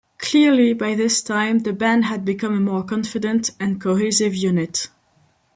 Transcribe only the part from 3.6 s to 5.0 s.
cohesive unit.